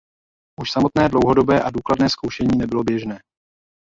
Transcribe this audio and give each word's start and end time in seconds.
Už 0.61 0.71
samotné 0.71 1.09
dlouhodobé 1.09 1.63
a 1.63 1.69
důkladné 1.69 2.09
zkoušení 2.09 2.57
nebylo 2.57 2.83
běžné. 2.83 3.19